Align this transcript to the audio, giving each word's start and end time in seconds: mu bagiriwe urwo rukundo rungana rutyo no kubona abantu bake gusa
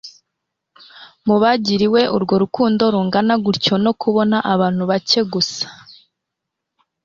mu 1.25 1.35
bagiriwe 1.43 2.01
urwo 2.15 2.35
rukundo 2.43 2.83
rungana 2.93 3.33
rutyo 3.43 3.75
no 3.85 3.91
kubona 4.01 4.37
abantu 4.53 4.83
bake 4.89 5.19
gusa 5.33 5.65